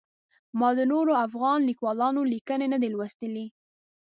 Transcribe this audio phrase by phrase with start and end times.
[0.59, 3.45] ما د نورو افغان لیکوالانو لیکنې نه دي لوستلي.